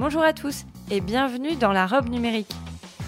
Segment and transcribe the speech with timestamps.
[0.00, 2.50] Bonjour à tous et bienvenue dans la robe numérique.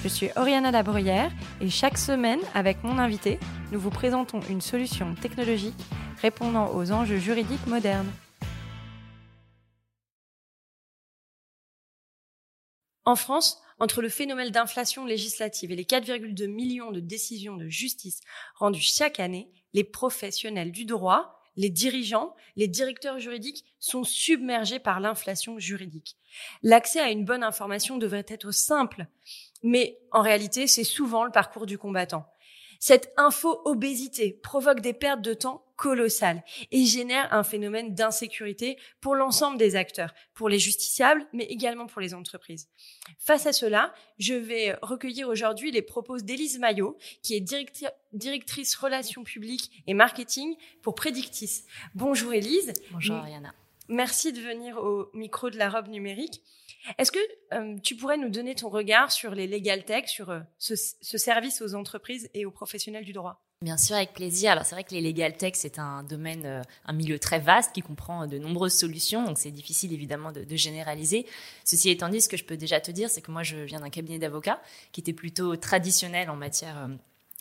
[0.02, 1.32] Je suis Oriana Labruyère
[1.62, 3.38] et chaque semaine, avec mon invité,
[3.70, 5.80] nous vous présentons une solution technologique
[6.20, 8.12] répondant aux enjeux juridiques modernes.
[13.06, 18.20] En France, entre le phénomène d'inflation législative et les 4,2 millions de décisions de justice
[18.54, 25.00] rendues chaque année, les professionnels du droit les dirigeants, les directeurs juridiques sont submergés par
[25.00, 26.16] l'inflation juridique.
[26.62, 29.06] L'accès à une bonne information devrait être simple,
[29.62, 32.26] mais en réalité, c'est souvent le parcours du combattant.
[32.84, 36.42] Cette info-obésité provoque des pertes de temps colossales
[36.72, 42.00] et génère un phénomène d'insécurité pour l'ensemble des acteurs, pour les justiciables, mais également pour
[42.00, 42.68] les entreprises.
[43.18, 47.40] Face à cela, je vais recueillir aujourd'hui les propos d'Élise Maillot, qui est
[48.12, 51.62] directrice relations publiques et marketing pour Predictis.
[51.94, 52.72] Bonjour Élise.
[52.90, 53.54] Bonjour Ariana.
[53.92, 56.42] Merci de venir au micro de la robe numérique.
[56.96, 57.18] Est-ce que
[57.52, 60.74] euh, tu pourrais nous donner ton regard sur les legal tech, sur euh, ce,
[61.18, 63.44] service aux entreprises et aux professionnels du droit?
[63.60, 64.52] Bien sûr, avec plaisir.
[64.52, 67.74] Alors c'est vrai que les legal tech, c'est un domaine, euh, un milieu très vaste
[67.74, 71.26] qui comprend de nombreuses solutions, donc c'est difficile évidemment de, de, généraliser.
[71.64, 73.80] Ceci étant dit, ce que je peux déjà te dire, c'est que moi je viens
[73.80, 76.88] d'un cabinet d'avocats qui était plutôt traditionnel en matière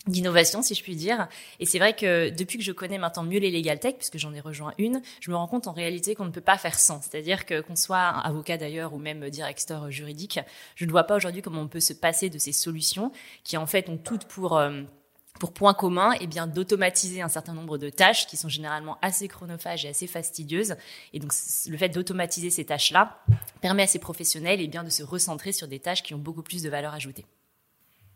[0.07, 1.27] d'innovation, si je puis dire.
[1.59, 4.33] Et c'est vrai que depuis que je connais maintenant mieux les legal tech, puisque j'en
[4.33, 7.02] ai rejoint une, je me rends compte en réalité qu'on ne peut pas faire sans.
[7.02, 10.39] C'est-à-dire que qu'on soit avocat d'ailleurs ou même directeur juridique,
[10.75, 13.11] je ne vois pas aujourd'hui comment on peut se passer de ces solutions
[13.44, 14.81] qui en fait ont toutes pour euh,
[15.39, 19.28] pour point commun, eh bien, d'automatiser un certain nombre de tâches qui sont généralement assez
[19.28, 20.75] chronophages et assez fastidieuses.
[21.13, 21.31] Et donc,
[21.68, 23.23] le fait d'automatiser ces tâches-là
[23.59, 26.44] permet à ces professionnels, eh bien, de se recentrer sur des tâches qui ont beaucoup
[26.44, 27.25] plus de valeur ajoutée.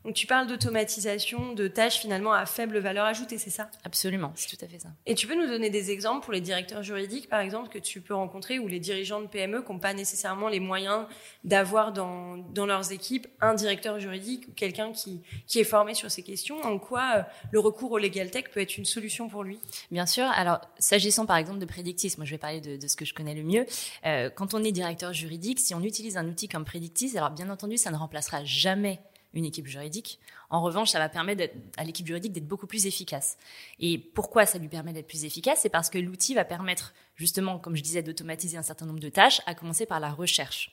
[0.05, 3.71] Donc tu parles d'automatisation de tâches finalement à faible valeur ajoutée, c'est ça?
[3.83, 4.89] Absolument, c'est tout à fait ça.
[5.07, 8.01] Et tu peux nous donner des exemples pour les directeurs juridiques, par exemple, que tu
[8.01, 11.07] peux rencontrer ou les dirigeants de PME qui n'ont pas nécessairement les moyens
[11.43, 16.11] d'avoir dans, dans leurs équipes un directeur juridique ou quelqu'un qui, qui est formé sur
[16.11, 16.61] ces questions?
[16.61, 19.59] En quoi euh, le recours au legal tech peut être une solution pour lui?
[19.89, 20.25] Bien sûr.
[20.35, 23.15] Alors, s'agissant par exemple de Predictis, moi je vais parler de, de ce que je
[23.15, 23.65] connais le mieux.
[24.05, 27.49] Euh, quand on est directeur juridique, si on utilise un outil comme Predictis, alors bien
[27.49, 28.99] entendu, ça ne remplacera jamais
[29.35, 30.19] une équipe juridique.
[30.49, 33.37] En revanche, ça va permettre à l'équipe juridique d'être beaucoup plus efficace.
[33.79, 35.59] Et pourquoi ça lui permet d'être plus efficace?
[35.61, 39.09] C'est parce que l'outil va permettre, justement, comme je disais, d'automatiser un certain nombre de
[39.09, 40.71] tâches, à commencer par la recherche.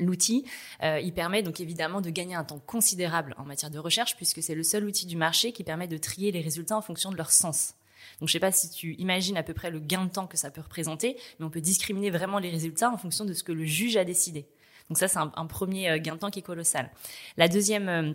[0.00, 0.44] L'outil,
[0.82, 4.42] euh, il permet donc évidemment de gagner un temps considérable en matière de recherche, puisque
[4.42, 7.16] c'est le seul outil du marché qui permet de trier les résultats en fonction de
[7.16, 7.74] leur sens.
[8.20, 10.36] Donc je sais pas si tu imagines à peu près le gain de temps que
[10.36, 13.52] ça peut représenter, mais on peut discriminer vraiment les résultats en fonction de ce que
[13.52, 14.46] le juge a décidé.
[14.88, 16.90] Donc ça, c'est un, premier euh, gain de temps qui est colossal.
[17.36, 18.12] La deuxième euh,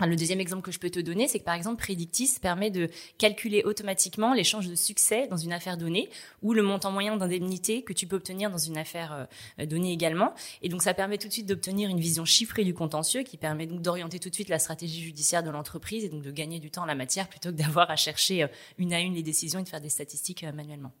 [0.00, 2.88] le deuxième exemple que je peux te donner, c'est que par exemple, Predictis permet de
[3.18, 6.08] calculer automatiquement les chances de succès dans une affaire donnée
[6.42, 9.28] ou le montant moyen d'indemnité que tu peux obtenir dans une affaire
[9.60, 10.34] euh, donnée également.
[10.62, 13.66] Et donc, ça permet tout de suite d'obtenir une vision chiffrée du contentieux qui permet
[13.66, 16.70] donc d'orienter tout de suite la stratégie judiciaire de l'entreprise et donc de gagner du
[16.70, 18.46] temps en la matière plutôt que d'avoir à chercher
[18.78, 20.92] une à une les décisions et de faire des statistiques manuellement.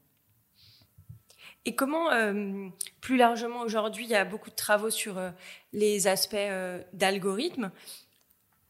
[1.64, 2.68] Et comment, euh,
[3.00, 5.30] plus largement aujourd'hui, il y a beaucoup de travaux sur euh,
[5.72, 7.70] les aspects euh, d'algorithmes.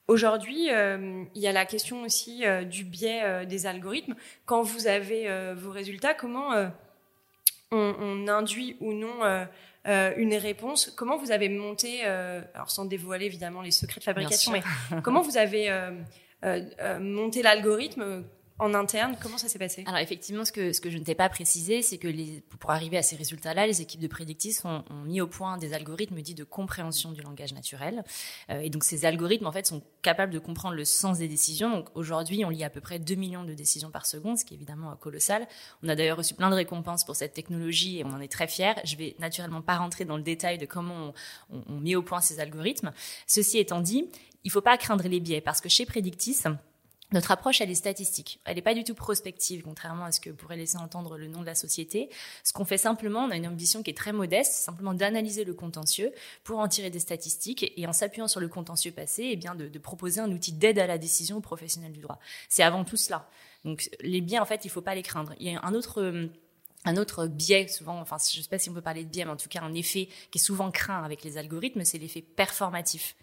[0.09, 4.15] Aujourd'hui, il y a la question aussi du biais des algorithmes.
[4.45, 6.51] Quand vous avez vos résultats, comment
[7.71, 9.47] on, on, induit ou non
[9.87, 10.93] une réponse?
[10.97, 14.63] Comment vous avez monté, alors sans dévoiler évidemment les secrets de fabrication, mais
[15.03, 15.71] comment vous avez
[17.01, 18.25] monté l'algorithme
[18.63, 19.85] en interne Comment ça s'est passé?
[19.87, 22.71] Alors effectivement, ce que, ce que je ne t'ai pas précisé, c'est que les, pour
[22.71, 26.35] arriver à ces résultats-là, les équipes de Predictis ont, mis au point des algorithmes dits
[26.35, 28.05] de compréhension du langage naturel.
[28.51, 31.71] Euh, et donc ces algorithmes, en fait, sont capables de comprendre le sens des décisions.
[31.71, 34.55] Donc aujourd'hui, on lit à peu près 2 millions de décisions par seconde, ce qui
[34.55, 35.47] est évidemment colossal.
[35.83, 38.47] On a d'ailleurs reçu plein de récompenses pour cette technologie et on en est très
[38.47, 38.75] fiers.
[38.85, 41.13] Je vais naturellement pas rentrer dans le détail de comment
[41.51, 42.93] on, on, on met au point ces algorithmes.
[43.27, 44.09] Ceci étant dit,
[44.45, 46.39] il faut pas craindre les biais parce que chez Predictis,
[47.13, 48.41] notre approche, elle est statistique.
[48.45, 51.41] Elle n'est pas du tout prospective, contrairement à ce que pourrait laisser entendre le nom
[51.41, 52.09] de la société.
[52.45, 55.55] Ce qu'on fait simplement, on a une ambition qui est très modeste, simplement d'analyser le
[55.55, 56.13] contentieux
[56.45, 59.69] pour en tirer des statistiques et en s'appuyant sur le contentieux passé, eh bien de,
[59.69, 62.19] de proposer un outil d'aide à la décision aux professionnels du droit.
[62.49, 63.29] C'est avant tout cela.
[63.65, 65.35] Donc les biens, en fait, il ne faut pas les craindre.
[65.39, 66.31] Il y a un autre
[66.85, 69.25] un autre biais, souvent, enfin, je ne sais pas si on peut parler de biais,
[69.25, 72.23] mais en tout cas, un effet qui est souvent craint avec les algorithmes, c'est l'effet
[72.23, 73.15] performatif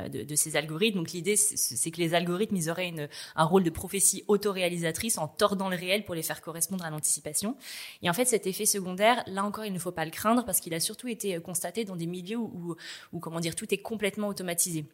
[0.00, 0.98] euh, de, ces algorithmes.
[0.98, 5.28] Donc, l'idée, c'est que les algorithmes, ils auraient une, un rôle de prophétie autoréalisatrice en
[5.28, 7.56] tordant le réel pour les faire correspondre à l'anticipation.
[8.02, 10.60] Et en fait, cet effet secondaire, là encore, il ne faut pas le craindre parce
[10.60, 12.76] qu'il a surtout été euh, constaté dans des milieux où,
[13.12, 14.86] où, comment dire, tout est complètement automatisé.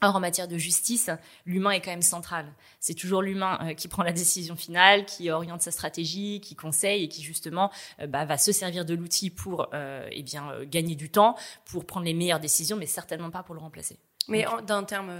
[0.00, 1.10] Or, en matière de justice,
[1.44, 2.46] l'humain est quand même central.
[2.78, 7.04] C'est toujours l'humain euh, qui prend la décision finale, qui oriente sa stratégie, qui conseille
[7.04, 7.70] et qui justement
[8.08, 12.14] bah, va se servir de l'outil pour eh bien gagner du temps, pour prendre les
[12.14, 13.98] meilleures décisions, mais certainement pas pour le remplacer.
[14.28, 15.10] Mais d'un terme,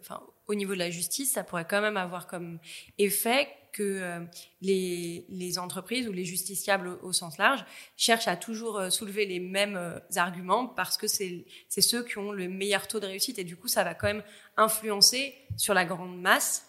[0.00, 2.58] enfin, au niveau de la justice, ça pourrait quand même avoir comme
[2.98, 4.20] effet que euh,
[4.60, 7.64] les, les, entreprises ou les justiciables au, sens large
[7.96, 12.32] cherchent à toujours euh, soulever les mêmes euh, arguments parce que c'est ceux qui ont
[12.32, 14.22] le meilleur taux de réussite et du coup ça va quand même
[14.56, 16.66] influencer sur la grande masse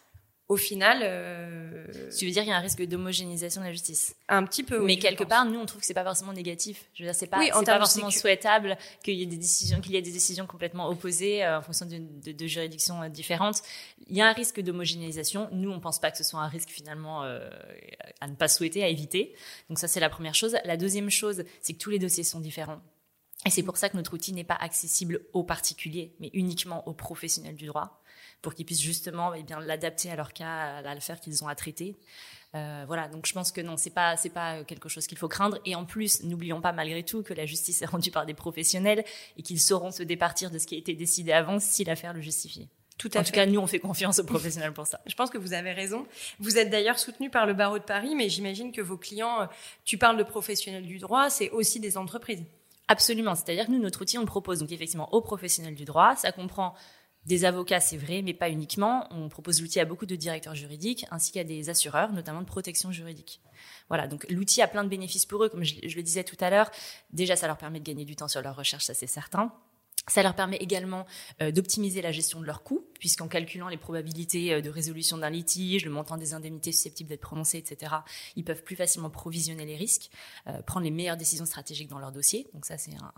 [0.50, 1.00] au final.
[1.04, 1.86] Euh...
[2.18, 4.84] Tu veux dire qu'il y a un risque d'homogénéisation de la justice Un petit peu.
[4.84, 6.86] Mais quelque part, nous, on trouve que c'est pas forcément négatif.
[6.94, 9.94] Je veux dire, c'est pas, c'est pas forcément souhaitable qu'il y ait des décisions, qu'il
[9.94, 13.62] y ait des décisions complètement opposées euh, en fonction de, de, de, juridictions euh, différentes.
[14.08, 15.50] Il y a un risque d'homogénéisation.
[15.52, 17.50] Nous, on pense pas que ce soit un risque finalement euh,
[18.22, 19.34] à ne pas souhaiter, à éviter.
[19.70, 20.58] Donc ça, c'est la première chose.
[20.66, 22.82] La deuxième chose, c'est que tous les dossiers sont différents.
[23.46, 26.94] Et c'est pour ça que notre outil n'est pas accessible aux particuliers, mais uniquement aux
[26.94, 28.03] professionnels du droit
[28.44, 31.56] pour qu'ils puissent justement eh bien l'adapter à leur cas, à l'affaire qu'ils ont à
[31.56, 31.96] traiter.
[32.56, 35.28] Euh, voilà, donc je pense que non, c'est pas c'est pas quelque chose qu'il faut
[35.28, 35.58] craindre.
[35.66, 39.04] Et en plus, n'oublions pas malgré tout que la justice est rendue par des professionnels
[39.38, 42.22] et qu'ils sauront se départir de ce qui a été décidé avant si l'affaire le
[42.22, 42.68] justifie.
[43.00, 45.02] Tout à en tout cas, nous, on fait confiance aux professionnels pour ça.
[45.08, 46.06] Je pense que vous avez raison.
[46.40, 49.46] Vous êtes d'ailleurs soutenu par le barreau de Paris, mais j'imagine que vos clients, euh,
[49.84, 52.44] tu parles de professionnels du droit, c'est aussi des entreprises.
[52.88, 53.34] Absolument.
[53.34, 56.16] C'est-à-dire que nous, notre outil, on le propose donc effectivement aux professionnels du droit.
[56.16, 56.76] Ça comprend
[57.26, 59.08] des avocats, c'est vrai, mais pas uniquement.
[59.12, 62.92] On propose l'outil à beaucoup de directeurs juridiques ainsi qu'à des assureurs, notamment de protection
[62.92, 63.42] juridique.
[63.88, 66.50] Voilà, donc l'outil a plein de bénéfices pour eux, comme je, le disais tout à
[66.50, 66.70] l'heure.
[67.12, 69.54] Déjà, ça leur permet de gagner du temps sur leur recherche, ça c'est certain.
[70.08, 71.06] Ça leur permet également
[71.42, 75.30] euh, d'optimiser la gestion de leurs coûts, puisqu'en calculant les probabilités euh, de résolution d'un
[75.30, 77.94] litige, le montant des indemnités susceptibles d'être prononcées, etc.,
[78.36, 80.10] ils peuvent plus facilement provisionner les risques,
[80.48, 82.50] euh, prendre les meilleures décisions stratégiques dans leur dossier.
[82.54, 83.14] Donc ça, c'est un,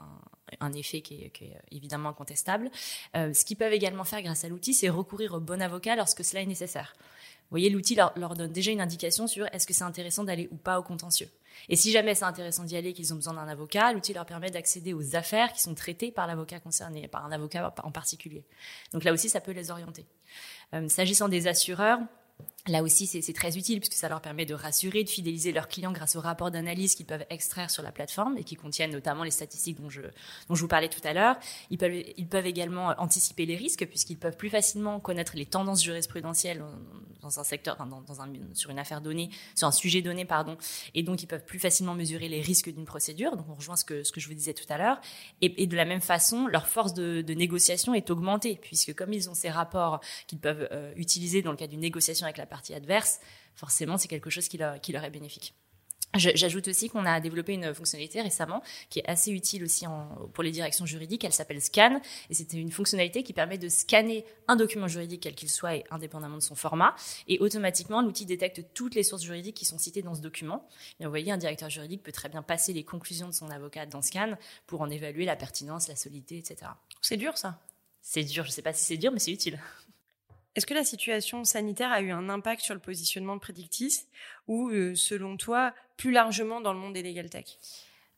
[0.60, 2.70] un, effet qui est, qui est, évidemment incontestable.
[3.16, 6.42] ce qu'ils peuvent également faire grâce à l'outil, c'est recourir au bon avocat lorsque cela
[6.42, 6.94] est nécessaire.
[7.46, 10.56] Vous voyez, l'outil leur, donne déjà une indication sur est-ce que c'est intéressant d'aller ou
[10.56, 11.30] pas au contentieux.
[11.70, 14.52] Et si jamais c'est intéressant d'y aller, qu'ils ont besoin d'un avocat, l'outil leur permet
[14.52, 18.44] d'accéder aux affaires qui sont traitées par l'avocat concerné, par un avocat en particulier.
[18.92, 20.06] Donc là aussi, ça peut les orienter.
[20.74, 22.00] Euh, s'agissant des assureurs,
[22.68, 25.92] Là aussi, c'est très utile puisque ça leur permet de rassurer, de fidéliser leurs clients
[25.92, 29.30] grâce aux rapports d'analyse qu'ils peuvent extraire sur la plateforme et qui contiennent notamment les
[29.30, 30.02] statistiques dont je,
[30.50, 31.38] dont je vous parlais tout à l'heure.
[31.70, 35.84] Ils peuvent, ils peuvent également anticiper les risques puisqu'ils peuvent plus facilement connaître les tendances
[35.84, 36.64] jurisprudentielles
[37.26, 40.58] dans un secteur, dans, dans un, sur une affaire donnée, sur un sujet donné, pardon.
[40.94, 43.36] Et donc, ils peuvent plus facilement mesurer les risques d'une procédure.
[43.36, 45.02] Donc, on rejoint ce que, ce que je vous disais tout à l'heure.
[45.42, 49.30] Et, de la même façon, leur force de, de, négociation est augmentée puisque comme ils
[49.30, 52.74] ont ces rapports qu'ils peuvent euh, utiliser dans le cas d'une négociation avec la partie
[52.74, 53.20] adverse,
[53.54, 55.54] forcément, c'est quelque chose qui leur, qui leur est bénéfique.
[56.18, 60.46] J'ajoute aussi qu'on a développé une fonctionnalité récemment qui est assez utile aussi en, pour
[60.46, 61.26] les directions juridiques.
[61.26, 62.00] Elle s'appelle Scan
[62.30, 65.84] et c'était une fonctionnalité qui permet de scanner un document juridique quel qu'il soit et
[65.92, 66.96] indépendamment de son format
[67.28, 70.66] et automatiquement l'outil détecte toutes les sources juridiques qui sont citées dans ce document.
[71.02, 73.86] Et vous voyez, un directeur juridique peut très bien passer les conclusions de son avocat
[73.86, 74.38] dans Scan
[74.68, 76.72] pour en évaluer la pertinence, la solidité, etc.
[77.02, 77.60] C'est dur ça.
[78.02, 78.46] C'est dur.
[78.46, 79.60] Je sais pas si c'est dur, mais c'est utile.
[80.56, 84.08] Est-ce que la situation sanitaire a eu un impact sur le positionnement de Predictis
[84.48, 87.58] ou, euh, selon toi, plus largement dans le monde des legal tech?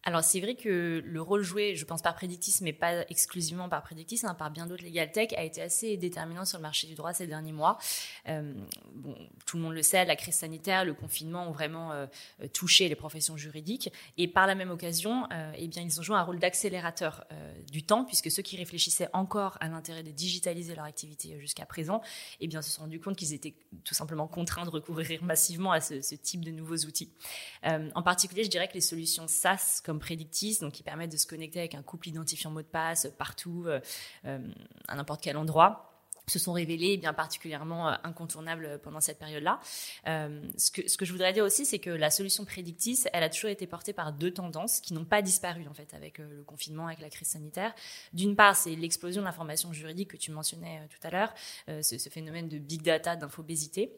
[0.07, 3.83] Alors c'est vrai que le rôle joué, je pense par Predictis, mais pas exclusivement par
[3.83, 6.95] Predictis, hein, par bien d'autres legal tech, a été assez déterminant sur le marché du
[6.95, 7.77] droit ces derniers mois.
[8.29, 8.53] Euh,
[9.45, 12.07] tout le monde le sait, la crise sanitaire, le confinement ont vraiment euh,
[12.53, 16.15] touché les professions juridiques, et par la même occasion, euh, eh bien ils ont joué
[16.15, 17.25] un rôle d'accélérateur
[17.69, 22.01] du temps, puisque ceux qui réfléchissaient encore à l'intérêt de digitaliser leur activité jusqu'à présent,
[22.39, 25.81] eh bien se sont rendus compte qu'ils étaient tout simplement contraints de recourir massivement à
[25.81, 27.11] ce, ce type de nouveaux outils.
[27.63, 31.27] En particulier, je dirais que les solutions SaaS comme Predictis, donc qui permettent de se
[31.27, 33.79] connecter avec un couple identifiant mot de passe partout, euh,
[34.25, 34.39] euh,
[34.87, 35.93] à n'importe quel endroit
[36.29, 39.61] se sont révélés eh bien particulièrement euh, incontournables pendant cette période-là.
[40.05, 43.65] ce, que, je voudrais dire aussi, c'est que la solution Predictis, elle a toujours été
[43.65, 47.09] portée par deux tendances qui n'ont pas disparu en fait avec le confinement, avec la
[47.09, 47.73] crise sanitaire.
[48.11, 51.33] D'une part, c'est l'explosion de l'information juridique que tu mentionnais tout à l'heure,
[51.81, 53.97] ce, phénomène de big data, d'infobésité.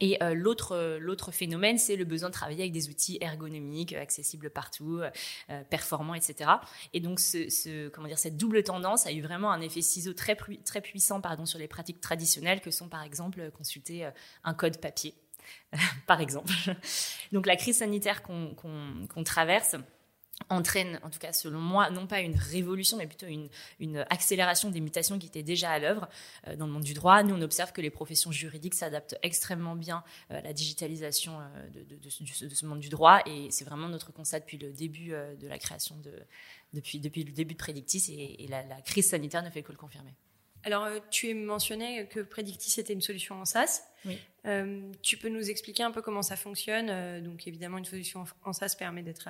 [0.00, 3.92] Et euh, l'autre euh, l'autre phénomène, c'est le besoin de travailler avec des outils ergonomiques,
[3.92, 6.50] euh, accessibles partout, euh, performants, etc.
[6.92, 10.12] Et donc ce, ce, comment dire cette double tendance a eu vraiment un effet ciseau
[10.12, 14.08] très très puissant pardon sur les pratiques traditionnelles que sont par exemple consulter
[14.44, 15.14] un code papier
[16.06, 16.52] par exemple.
[17.32, 19.76] Donc la crise sanitaire qu'on traverse,
[20.50, 23.48] entraîne, en tout cas selon moi, non pas une révolution, mais plutôt une,
[23.80, 26.08] une accélération des mutations qui étaient déjà à l'œuvre
[26.46, 27.22] euh, dans le monde du droit.
[27.22, 31.68] Nous, on observe que les professions juridiques s'adaptent extrêmement bien euh, à la digitalisation euh,
[31.70, 34.72] de, de, de, de, ce monde du droit, et c'est vraiment notre constat depuis le
[34.72, 36.12] début de la création de,
[36.72, 39.72] depuis, depuis le début de Predictis, et, et la, la, crise sanitaire ne fait que
[39.72, 40.14] le confirmer.
[40.64, 43.82] Alors, tu mentionné que Predictis était une solution en SaaS.
[44.04, 44.18] Oui.
[45.02, 47.22] tu peux nous expliquer un peu comment ça fonctionne?
[47.22, 49.28] Donc, évidemment, une solution en SaaS permet d'être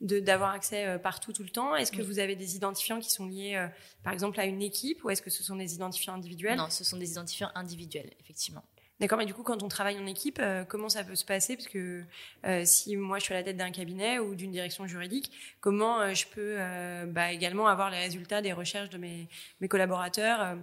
[0.00, 1.76] d'avoir accès euh, partout tout le temps.
[1.76, 3.66] Est-ce que vous avez des identifiants qui sont liés, euh,
[4.02, 6.56] par exemple, à une équipe ou est-ce que ce sont des identifiants individuels?
[6.56, 8.62] Non, ce sont des identifiants individuels, effectivement.
[8.98, 11.56] D'accord, mais du coup, quand on travaille en équipe, euh, comment ça peut se passer?
[11.56, 12.04] Parce que
[12.64, 16.26] si moi je suis à la tête d'un cabinet ou d'une direction juridique, comment je
[16.26, 16.56] peux
[17.06, 19.28] bah, également avoir les résultats des recherches de mes,
[19.60, 20.58] mes collaborateurs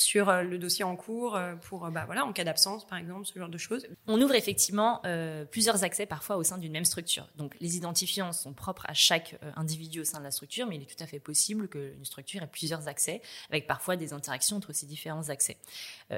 [0.00, 2.98] sur euh, le dossier en cours euh, pour euh, bah voilà en cas d'absence par
[2.98, 3.86] exemple ce genre de choses.
[4.06, 5.02] On ouvre effectivement
[5.50, 7.28] plusieurs accès parfois au sein d'une même structure.
[7.36, 10.82] Donc les identifiants sont propres à chaque individu au sein de la structure, mais il
[10.82, 14.72] est tout à fait possible qu'une structure ait plusieurs accès avec parfois des interactions entre
[14.72, 15.58] ces différents accès.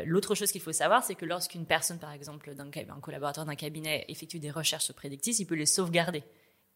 [0.04, 3.54] L'autre chose qu'il faut savoir, c'est que lorsqu'une personne par exemple d'un un collaborateur d'un
[3.54, 6.22] cabinet effectue des recherches sur Predictis, il peut les sauvegarder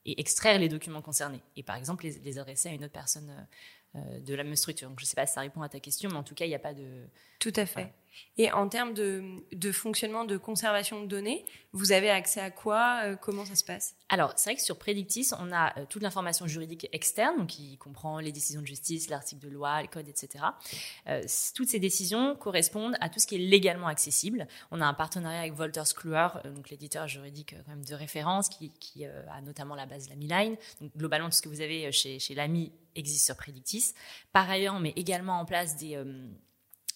[0.04, 3.46] et extraire les documents concernés et par exemple les, adresser à une autre personne
[3.94, 4.88] de la même structure.
[4.88, 6.44] Donc, je ne sais pas si ça répond à ta question, mais en tout cas,
[6.44, 7.06] il n'y a pas de...
[7.38, 7.92] Tout à fait.
[8.36, 13.16] Et en termes de, fonctionnement, de conservation de données, vous avez accès à quoi euh,
[13.16, 13.94] Comment ça se passe?
[14.08, 18.18] Alors, c'est vrai que sur Predictis, on a euh, toute l'information juridique externe, qui comprend
[18.18, 20.44] les décisions de justice, l'article de loi, les codes, etc.
[21.54, 24.46] toutes ces décisions correspondent à tout ce qui est légalement accessible.
[24.70, 29.74] On a un partenariat avec Wolters Kluwer, donc l'éditeur juridique de référence, qui, a notamment
[29.74, 30.56] la base de la Line.
[30.80, 33.94] Donc, globalement, tout ce que vous avez chez, chez l'AMI existe sur Predictis.
[34.32, 36.28] Par ailleurs, on met également en place des, euh,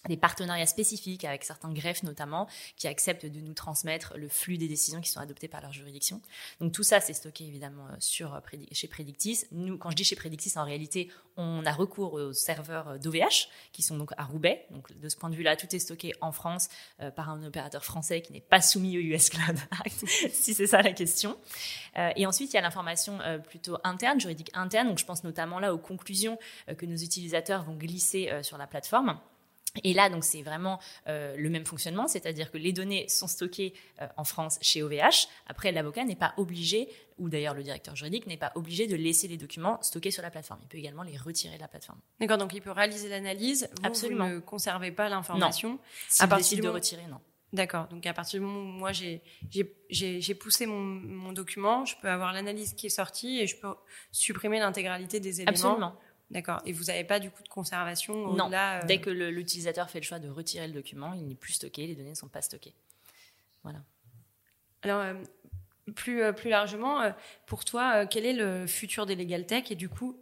[0.07, 4.67] des partenariats spécifiques avec certains greffes notamment qui acceptent de nous transmettre le flux des
[4.67, 6.21] décisions qui sont adoptées par leur juridiction.
[6.59, 8.39] Donc tout ça c'est stocké évidemment euh, sur euh,
[8.71, 9.45] chez Predictis.
[9.51, 13.81] Nous quand je dis chez Predictis en réalité on a recours aux serveurs d'OVH qui
[13.81, 14.65] sont donc à Roubaix.
[14.71, 16.69] Donc de ce point de vue là tout est stocké en France
[17.01, 20.67] euh, par un opérateur français qui n'est pas soumis au US Cloud Act si c'est
[20.67, 21.37] ça la question.
[21.97, 24.89] Euh, et ensuite il y a l'information euh, plutôt interne, juridique interne.
[24.89, 26.37] Donc je pense notamment là aux conclusions
[26.77, 29.19] que nos utilisateurs vont glisser sur la plateforme.
[29.83, 33.73] Et là, donc, c'est vraiment euh, le même fonctionnement, c'est-à-dire que les données sont stockées
[34.01, 35.27] euh, en France chez OVH.
[35.47, 39.27] Après, l'avocat n'est pas obligé, ou d'ailleurs le directeur juridique n'est pas obligé de laisser
[39.27, 40.59] les documents stockés sur la plateforme.
[40.63, 41.99] Il peut également les retirer de la plateforme.
[42.19, 43.69] D'accord, donc il peut réaliser l'analyse.
[43.83, 44.27] Absolument.
[44.27, 45.71] Vous ne conservez pas l'information.
[45.71, 45.79] Non.
[46.19, 47.19] à partir de retirer, non.
[47.51, 47.87] D'accord.
[47.87, 52.31] Donc à partir du moment où moi j'ai poussé mon, mon, document, je peux avoir
[52.31, 53.69] l'analyse qui est sortie et je peux
[54.11, 55.49] supprimer l'intégralité des éléments.
[55.49, 55.95] Absolument.
[56.31, 56.61] D'accord.
[56.65, 58.51] Et vous n'avez pas du coup de conservation Non.
[58.53, 61.87] Euh, Dès que l'utilisateur fait le choix de retirer le document, il n'est plus stocké,
[61.87, 62.73] les données ne sont pas stockées.
[63.63, 63.79] Voilà.
[64.83, 65.13] Alors, euh,
[65.95, 67.01] plus, euh, plus largement,
[67.47, 70.17] pour toi, quel est le futur des Legal Tech et du coup,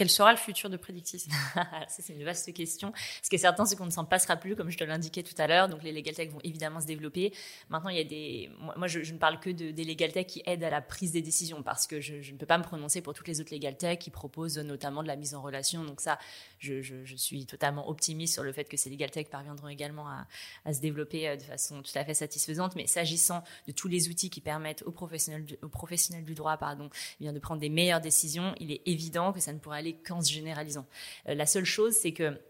[0.00, 1.26] quel sera le futur de Predictis
[1.88, 2.90] c'est une vaste question.
[3.22, 5.34] Ce qui est certain, c'est qu'on ne s'en passera plus, comme je te l'indiquais tout
[5.36, 5.68] à l'heure.
[5.68, 7.34] Donc, les legal tech vont évidemment se développer.
[7.68, 8.50] Maintenant, il y a des.
[8.78, 11.20] Moi, je, ne parle que de, des legal tech qui aident à la prise des
[11.20, 13.98] décisions parce que je, ne peux pas me prononcer pour toutes les autres legal tech
[13.98, 15.84] qui proposent notamment de la mise en relation.
[15.84, 16.18] Donc, ça,
[16.60, 16.80] je,
[17.16, 21.28] suis totalement optimiste sur le fait que ces legal tech parviendront également à, se développer
[21.28, 22.74] euh, de façon tout à fait satisfaisante.
[22.74, 26.88] Mais s'agissant de tous les outils qui permettent aux professionnels du, droit, pardon,
[27.20, 30.20] eh de prendre des meilleures décisions, il est évident que ça ne pourra aller qu'en
[30.22, 30.86] se généralisant.
[31.28, 32.40] Euh, la seule chose, c'est que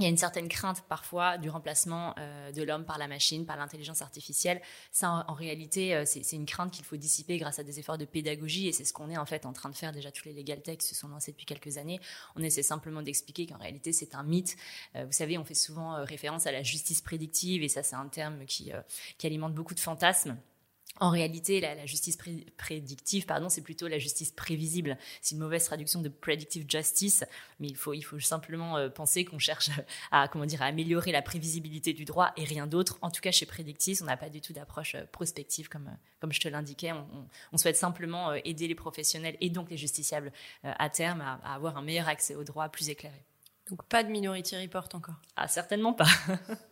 [0.00, 3.44] il y a une certaine crainte parfois du remplacement euh, de l'homme par la machine,
[3.46, 4.62] par l'intelligence artificielle.
[4.92, 8.04] Ça, en, réalité, euh, c'est une crainte qu'il faut dissiper grâce à des efforts de
[8.04, 10.12] pédagogie, et c'est ce qu'on est en fait en train de faire déjà.
[10.12, 11.98] Tous les legal tech se sont lancés depuis quelques années.
[12.36, 14.56] On essaie simplement d'expliquer qu'en réalité, c'est un mythe.
[14.94, 18.44] vous savez, on fait souvent référence à la justice prédictive, et ça, c'est un terme
[18.44, 18.70] qui,
[19.18, 20.38] qui alimente beaucoup de fantasmes.
[21.00, 22.18] En réalité, la, justice
[22.56, 24.98] prédictive, pardon, c'est plutôt la justice prévisible.
[25.22, 27.24] C'est une mauvaise traduction de predictive justice,
[27.60, 29.70] mais il faut, il faut simplement euh, penser qu'on cherche
[30.10, 32.98] à, comment dire, à améliorer la prévisibilité du droit et rien d'autre.
[33.02, 35.96] En tout cas, chez Predictis, on n'a pas du tout d'approche euh, prospective comme, euh,
[36.20, 36.92] comme je te l'indiquais.
[37.52, 41.76] On, souhaite simplement aider les professionnels et donc les justiciables à terme à, à avoir
[41.76, 43.20] un meilleur accès au droit plus éclairé.
[43.68, 46.06] Donc pas de minority report encore Ah, certainement pas.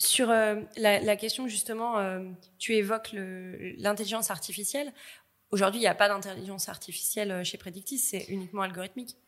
[0.00, 2.24] Sur euh, la, question justement, euh,
[2.58, 4.94] tu évoques l'intelligence artificielle.
[5.50, 9.18] Aujourd'hui, il n'y a pas d'intelligence artificielle euh, chez Predictis, c'est uniquement algorithmique.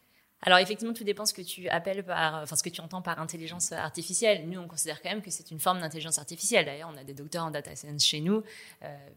[0.40, 3.20] Alors effectivement, tout dépend ce que tu appelles par, enfin ce que tu entends par
[3.20, 4.48] intelligence artificielle.
[4.48, 6.64] Nous, on considère quand même que c'est une forme d'intelligence artificielle.
[6.64, 8.42] D'ailleurs, on a des docteurs en data science chez nous.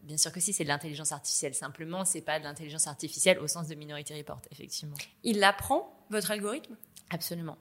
[0.02, 1.54] bien sûr que si, c'est de l'intelligence artificielle.
[1.54, 4.96] Simplement, c'est pas de l'intelligence artificielle au sens de Minority Report, effectivement.
[5.24, 6.76] Il apprend votre algorithme?
[7.10, 7.56] Absolument.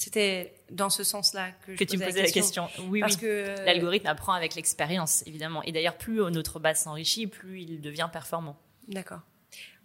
[0.00, 2.70] C'était dans ce sens-là que, que tu me posais la question.
[2.88, 3.20] Oui, Parce oui.
[3.20, 5.62] que L'algorithme apprend avec l'expérience, évidemment.
[5.64, 8.58] Et d'ailleurs, plus notre base s'enrichit, plus il devient performant.
[8.88, 9.20] D'accord.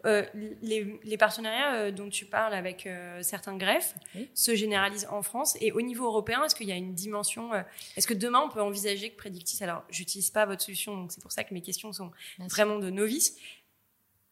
[0.05, 0.23] Euh,
[0.61, 4.29] les, les, partenariats euh, dont tu parles avec euh, certains greffes Oui.
[4.33, 7.63] se généralisent en France et au niveau européen, est-ce qu'il y a une dimension euh,
[7.97, 11.21] Est-ce que demain on peut envisager que Predictis Alors, j'utilise pas votre solution, donc c'est
[11.21, 13.35] pour ça que mes questions sont vraiment de novice.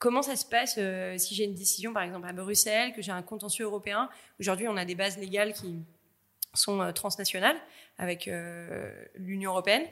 [0.04, 3.14] Comment ça se passe euh, si j'ai une décision, par exemple à Bruxelles, que j'ai
[3.14, 5.80] un contentieux européen Aujourd'hui, on a des bases légales qui
[6.54, 7.56] sont euh, transnationales
[7.98, 9.84] avec euh, l'Union européenne.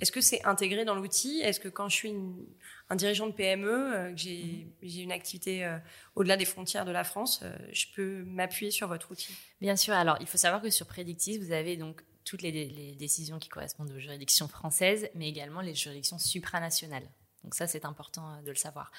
[0.00, 1.38] Est-ce que c'est intégré dans l'outil?
[1.40, 2.44] Est-ce que quand je suis une-
[2.90, 5.78] un dirigeant de PME, que j'ai j'ai une activité euh,
[6.16, 9.34] au-delà des frontières de la France, euh, je peux m'appuyer sur votre outil?
[9.60, 9.94] Bien sûr.
[9.94, 13.50] Alors, il faut savoir que sur Predictis, vous avez donc toutes les, les décisions qui
[13.50, 17.08] correspondent aux juridictions françaises, mais également les juridictions supranationales.
[17.44, 18.90] Donc ça, c'est important euh, de le savoir.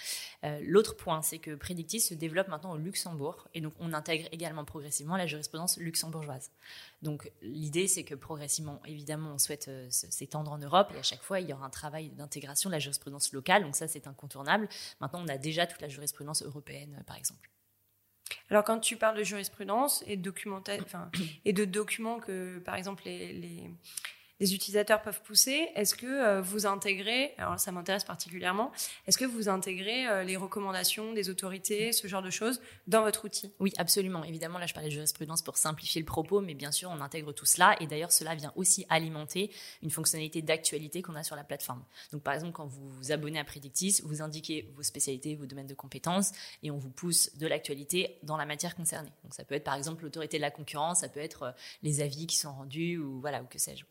[0.43, 4.29] Euh, L'autre point, c'est que Predictis se développe maintenant au Luxembourg, et donc on intègre
[4.31, 6.51] également progressivement la jurisprudence luxembourgeoise.
[7.01, 11.23] Donc l'idée, c'est que progressivement, évidemment, on souhaite euh, s'étendre en Europe, et à chaque
[11.23, 14.69] fois, il y aura un travail d'intégration de la jurisprudence locale, donc ça, c'est incontournable.
[15.01, 17.49] Maintenant, on a déjà toute la jurisprudence européenne, par exemple.
[18.49, 20.33] Alors, quand tu parles de jurisprudence et de,
[21.45, 23.69] et de documents que, par exemple, les,
[24.39, 28.71] les utilisateurs peuvent pousser, est-ce que euh, vous intégrez, alors ça m'intéresse particulièrement,
[29.07, 33.25] est-ce que vous intégrez euh, les recommandations des autorités, ce genre de choses, dans votre
[33.25, 33.53] outil?
[33.59, 34.23] Oui, absolument.
[34.23, 37.31] Évidemment, là, je parlais de jurisprudence pour simplifier le propos, mais bien sûr, on intègre
[37.31, 37.75] tout cela.
[37.79, 39.51] Et d'ailleurs, cela vient aussi alimenter
[39.81, 41.83] une fonctionnalité d'actualité qu'on a sur la plateforme.
[42.11, 45.67] Donc, par exemple, quand vous vous abonnez à Predictis, vous indiquez vos spécialités, vos domaines
[45.67, 46.31] de compétences,
[46.63, 49.11] et on vous pousse de l'actualité dans la matière concernée.
[49.23, 51.51] Donc, ça peut être, par exemple, l'autorité de la concurrence, ça peut être euh,
[51.83, 53.85] les avis qui sont rendus, ou voilà, ou que sais-je.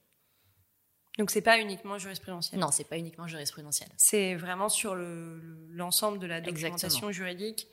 [1.19, 2.61] Donc, c'est pas uniquement jurisprudentiel.
[2.61, 3.89] Non, c'est pas uniquement jurisprudentiel.
[3.97, 7.13] C'est vraiment sur le- le- l'ensemble de la documentation Exactement.
[7.13, 7.69] juridique,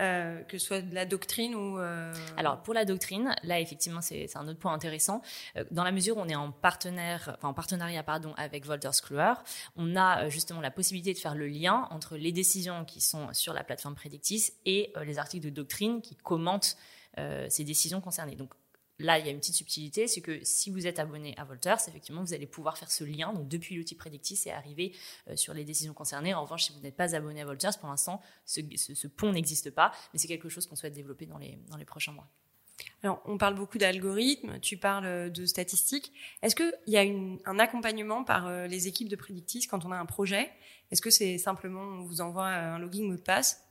[0.00, 1.78] euh, que ce soit de la doctrine ou.
[1.78, 5.22] euh, Alors pour la doctrine, là effectivement c'est c'est un autre point intéressant.
[5.56, 9.00] Euh, Dans la mesure où on est en partenaire, enfin en partenariat pardon avec Wolters
[9.02, 9.34] Kluwer,
[9.76, 13.32] on a euh, justement la possibilité de faire le lien entre les décisions qui sont
[13.32, 16.76] sur la plateforme Predictis et euh, les articles de doctrine qui commentent
[17.18, 18.34] euh, ces décisions concernées.
[18.34, 18.52] Donc
[19.00, 21.78] Là, il y a une petite subtilité, c'est que si vous êtes abonné à Volters,
[21.88, 24.94] effectivement, vous allez pouvoir faire ce lien, donc depuis l'outil Predictis et arriver
[25.28, 26.32] euh, sur les décisions concernées.
[26.32, 28.60] En revanche, si vous n'êtes pas abonné à Volters, pour l'instant, ce,
[29.08, 32.12] pont n'existe pas, mais c'est quelque chose qu'on souhaite développer dans les, dans les prochains
[32.12, 32.28] mois.
[33.02, 36.12] Alors, on parle beaucoup d'algorithmes, tu parles euh, de statistiques.
[36.42, 37.02] Est-ce qu'il y a
[37.46, 40.50] un accompagnement par euh, les équipes de Predictis quand on a un projet?
[40.92, 43.64] Est-ce que c'est simplement on vous envoie un login mot de passe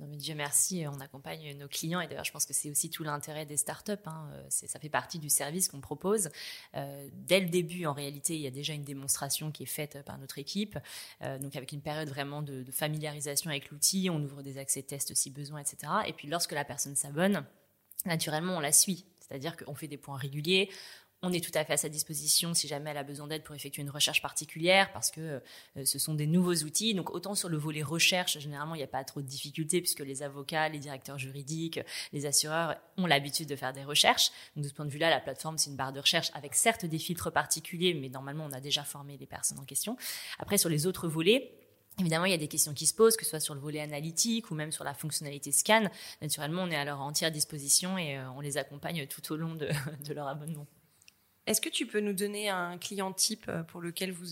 [0.00, 2.90] Non, mais Dieu merci, on accompagne nos clients et d'ailleurs je pense que c'est aussi
[2.90, 3.92] tout l'intérêt des startups.
[4.06, 4.28] Hein.
[4.32, 6.28] Euh, Ça fait partie du service qu'on propose.
[6.74, 10.02] Euh, dès le début, en réalité, il y a déjà une démonstration qui est faite
[10.04, 10.78] par notre équipe,
[11.22, 14.10] euh, donc avec une période vraiment de, de familiarisation avec l'outil.
[14.10, 15.92] On ouvre des accès tests si besoin, etc.
[16.06, 17.44] Et puis lorsque la personne s'abonne,
[18.04, 20.70] naturellement on la suit, c'est-à-dire qu'on fait des points réguliers.
[21.22, 23.54] On est tout à fait à sa disposition si jamais elle a besoin d'aide pour
[23.54, 25.40] effectuer une recherche particulière, parce que
[25.76, 26.94] euh, ce sont des nouveaux outils.
[26.94, 30.00] Donc autant sur le volet recherche, généralement, il n'y a pas trop de difficultés, puisque
[30.00, 31.80] les avocats, les directeurs juridiques,
[32.12, 34.30] les assureurs ont l'habitude de faire des recherches.
[34.54, 36.84] Donc de ce point de vue-là, la plateforme, c'est une barre de recherche avec certes
[36.84, 39.96] des filtres particuliers, mais normalement, on a déjà formé les personnes en question.
[40.38, 41.52] Après, sur les autres volets,
[41.98, 43.80] Évidemment, il y a des questions qui se posent, que ce soit sur le volet
[43.80, 45.88] analytique ou même sur la fonctionnalité scan.
[46.20, 49.54] Naturellement, on est à leur entière disposition et euh, on les accompagne tout au long
[49.54, 49.70] de,
[50.06, 50.66] de leur abonnement.
[51.46, 54.26] Est-ce que tu peux nous donner un client type euh, pour lequel vous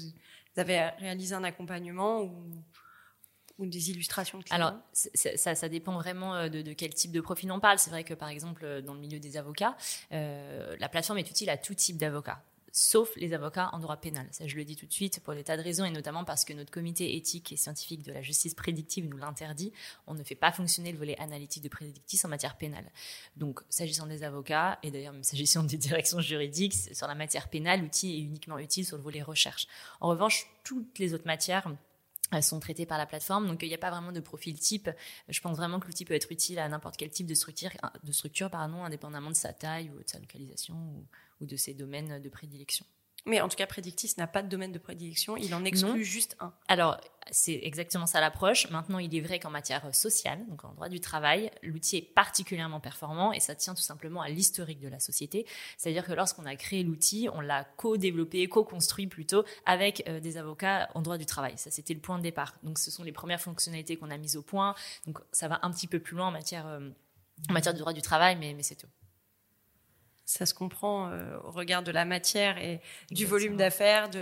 [0.57, 4.57] avez réalisé un accompagnement ou, des illustrations de clients?
[4.57, 7.79] Alors, ça, dépend vraiment euh, de, quel type de profil on parle.
[7.79, 9.77] C'est vrai que, par exemple, euh, dans le milieu des avocats,
[10.11, 12.43] la plateforme est utile à tout type d'avocats.
[12.77, 14.27] Sauf les avocats en droit pénal.
[14.33, 16.45] Ça, je le dis tout de suite pour des tas de raisons, et notamment parce
[16.45, 19.73] que notre comité éthique et scientifique de la justice prédictive nous l'interdit.
[20.09, 22.91] On ne fait pas fonctionner le volet analytique de Predictis en matière pénale.
[23.37, 28.17] Donc, s'agissant des avocats, et d'ailleurs s'agissant des directions juridiques, sur la matière pénale, l'outil
[28.17, 29.69] est uniquement utile sur le volet recherche.
[30.01, 31.73] En revanche, toutes les autres matières
[32.33, 34.91] elles sont traitées par la plateforme, donc il n'y a pas vraiment de profil type.
[35.29, 37.71] Je pense vraiment que l'outil peut être utile à n'importe quel type de structure,
[38.03, 40.75] de structure pardon, indépendamment de sa taille ou de sa localisation
[41.41, 42.87] ou de ses domaines de prédilection.
[43.27, 45.97] Mais en tout cas, Predictis n'a pas de domaine de prédilection, il en exclut Non.
[46.05, 46.53] juste un.
[46.69, 48.69] Alors, c'est exactement ça l'approche.
[48.69, 52.81] Maintenant, il est vrai qu'en matière sociale, donc en droit du travail, l'outil est particulièrement
[52.81, 55.47] performant et ça tient tout simplement à l'historique de la société.
[55.79, 60.91] C'est-à-dire que lorsqu'on a créé l'outil, on l'a co-développé, co-construit plutôt avec euh, des avocats
[60.95, 61.55] en droit du travail.
[61.57, 62.55] Ça, c'était le point de départ.
[62.63, 64.75] Donc, ce sont les premières fonctionnalités qu'on a mises au point.
[65.07, 66.91] Donc, ça va un petit peu plus loin en matière, euh,
[67.49, 68.89] en matière du droit du travail, mais, mais c'est tout.
[70.27, 74.21] Ça se comprend euh, au regard de la matière et du volume d'affaires, de,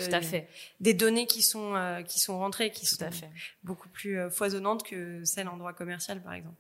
[0.81, 3.31] des données qui sont euh, qui sont rentrées, qui Tout sont à fait.
[3.63, 6.57] beaucoup plus euh, foisonnantes que celles en droit commercial, par exemple.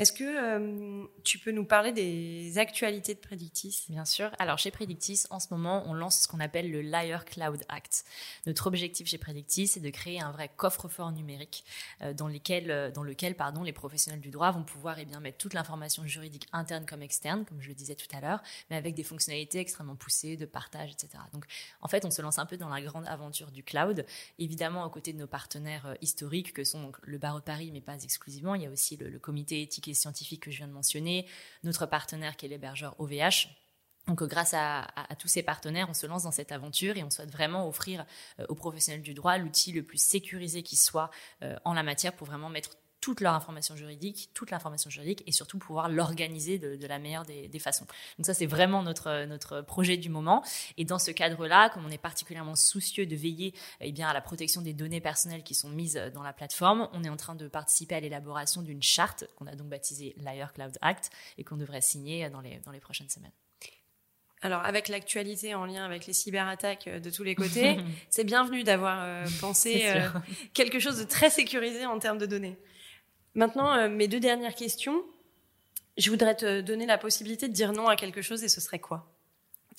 [0.00, 3.84] Est-ce que euh, tu peux nous parler des actualités de Predictis?
[3.90, 4.30] Bien sûr.
[4.38, 8.06] Alors chez Predictis, en ce moment, on lance ce qu'on appelle le Liar Cloud Act.
[8.46, 11.66] Notre objectif chez Predictis, c'est de créer un vrai coffre-fort numérique
[12.00, 15.20] euh, dans, lequel, euh, dans lequel pardon, les professionnels du droit vont pouvoir eh bien,
[15.20, 18.76] mettre toute l'information juridique interne comme externe, comme je le disais tout à l'heure, mais
[18.76, 21.22] avec des fonctionnalités extrêmement poussées de partage, etc.
[21.34, 21.44] Donc
[21.82, 24.06] en fait, on se lance un peu dans la grande aventure du cloud,
[24.38, 28.02] évidemment aux côtés de nos partenaires historiques que sont le Barreau de Paris, mais pas
[28.02, 28.54] exclusivement.
[28.54, 31.26] Il y a aussi le, le comité éthique scientifiques que je viens de mentionner,
[31.62, 33.48] notre partenaire qui est l'hébergeur OVH.
[34.06, 37.30] Donc, grâce à, tous ces partenaires, on se lance dans cette aventure et on souhaite
[37.30, 38.04] vraiment offrir
[38.40, 41.10] euh, aux professionnels du droit l'outil le plus sécurisé qui soit
[41.42, 45.32] euh, en la matière pour vraiment mettre toute leur information juridique, toute l'information juridique et
[45.32, 47.86] surtout pouvoir l'organiser de, la meilleure des, façons.
[48.18, 50.44] Donc ça, c'est vraiment notre, notre projet du moment.
[50.76, 54.20] Et dans ce cadre-là, comme on est particulièrement soucieux de veiller eh bien, à la
[54.20, 57.48] protection des données personnelles qui sont mises dans la plateforme, on est en train de
[57.48, 61.80] participer à l'élaboration d'une charte qu'on a donc baptisée l'Air Cloud Act et qu'on devrait
[61.80, 63.32] signer dans les, dans les prochaines semaines.
[64.42, 67.76] Alors, avec l'actualité en lien avec les cyberattaques euh, de tous les côtés,
[68.10, 70.08] c'est bienvenu d'avoir euh, pensé euh,
[70.54, 72.56] quelque chose de très sécurisé en termes de données.
[73.34, 75.02] Maintenant, euh, mes deux dernières questions.
[75.96, 78.78] Je voudrais te donner la possibilité de dire non à quelque chose et ce serait
[78.78, 79.12] quoi?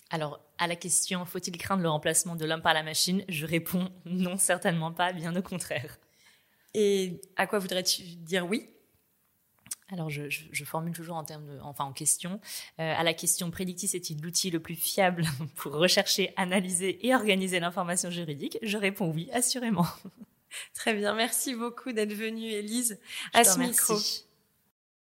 [0.10, 3.24] Alors, à la question faut-il craindre le remplacement de l'homme par la machine?
[3.30, 5.98] Je réponds non, certainement pas, bien au contraire.
[6.74, 8.70] Et à quoi voudrais-tu dire oui?
[9.90, 12.40] Alors, je, formule toujours en termes de, enfin en question.
[12.80, 17.60] Euh, à la question Predictis est-il l'outil le plus fiable pour rechercher, analyser et organiser
[17.60, 18.58] l'information juridique?
[18.62, 19.86] Je réponds oui, assurément.
[20.74, 23.00] Très bien, merci beaucoup d'être venue, Elise,
[23.34, 23.96] à ce micro.